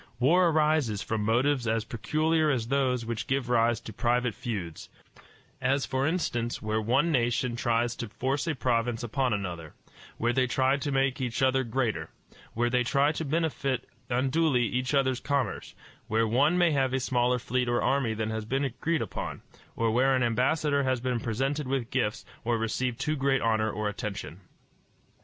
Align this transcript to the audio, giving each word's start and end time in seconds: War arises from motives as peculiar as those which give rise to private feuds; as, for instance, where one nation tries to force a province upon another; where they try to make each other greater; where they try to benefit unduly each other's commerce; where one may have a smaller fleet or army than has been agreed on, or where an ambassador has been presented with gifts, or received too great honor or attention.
War 0.19 0.49
arises 0.49 1.03
from 1.03 1.21
motives 1.23 1.67
as 1.67 1.85
peculiar 1.85 2.49
as 2.49 2.69
those 2.69 3.05
which 3.05 3.27
give 3.27 3.49
rise 3.51 3.79
to 3.81 3.93
private 3.93 4.33
feuds; 4.33 4.89
as, 5.61 5.85
for 5.85 6.07
instance, 6.07 6.59
where 6.59 6.81
one 6.81 7.11
nation 7.11 7.55
tries 7.55 7.95
to 7.97 8.09
force 8.09 8.47
a 8.47 8.55
province 8.55 9.03
upon 9.03 9.31
another; 9.31 9.75
where 10.17 10.33
they 10.33 10.47
try 10.47 10.75
to 10.77 10.91
make 10.91 11.21
each 11.21 11.43
other 11.43 11.63
greater; 11.63 12.09
where 12.55 12.71
they 12.71 12.83
try 12.83 13.11
to 13.11 13.23
benefit 13.23 13.87
unduly 14.09 14.63
each 14.63 14.95
other's 14.95 15.19
commerce; 15.19 15.75
where 16.07 16.27
one 16.27 16.57
may 16.57 16.71
have 16.71 16.93
a 16.95 16.99
smaller 16.99 17.37
fleet 17.37 17.69
or 17.69 17.79
army 17.79 18.15
than 18.15 18.31
has 18.31 18.43
been 18.45 18.65
agreed 18.65 19.03
on, 19.03 19.43
or 19.75 19.91
where 19.91 20.15
an 20.15 20.23
ambassador 20.23 20.81
has 20.81 20.99
been 20.99 21.19
presented 21.19 21.67
with 21.67 21.91
gifts, 21.91 22.25
or 22.43 22.57
received 22.57 22.99
too 22.99 23.15
great 23.15 23.43
honor 23.43 23.69
or 23.69 23.87
attention. 23.87 24.41